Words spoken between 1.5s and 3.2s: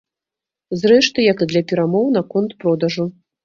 для перамоў наконт продажу.